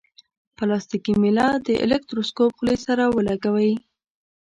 پلاستیکي 0.57 1.13
میله 1.21 1.47
د 1.65 1.67
الکتروسکوپ 1.83 2.51
خولې 2.57 2.77
سره 2.85 3.03
ولګوئ. 3.15 3.73